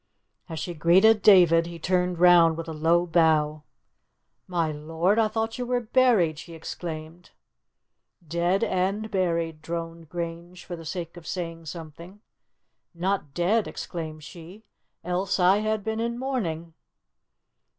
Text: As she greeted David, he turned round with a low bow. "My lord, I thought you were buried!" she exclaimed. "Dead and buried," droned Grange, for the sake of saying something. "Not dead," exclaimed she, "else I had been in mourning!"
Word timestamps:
As 0.49 0.57
she 0.59 0.73
greeted 0.73 1.21
David, 1.21 1.67
he 1.67 1.77
turned 1.77 2.17
round 2.17 2.57
with 2.57 2.67
a 2.67 2.73
low 2.73 3.05
bow. 3.05 3.61
"My 4.47 4.71
lord, 4.71 5.19
I 5.19 5.27
thought 5.27 5.59
you 5.59 5.65
were 5.67 5.79
buried!" 5.79 6.39
she 6.39 6.55
exclaimed. 6.55 7.29
"Dead 8.27 8.63
and 8.63 9.11
buried," 9.11 9.61
droned 9.61 10.09
Grange, 10.09 10.65
for 10.65 10.75
the 10.75 10.85
sake 10.85 11.17
of 11.17 11.27
saying 11.27 11.67
something. 11.67 12.19
"Not 12.95 13.35
dead," 13.35 13.67
exclaimed 13.67 14.23
she, 14.23 14.63
"else 15.03 15.39
I 15.39 15.57
had 15.59 15.83
been 15.83 15.99
in 15.99 16.17
mourning!" 16.17 16.73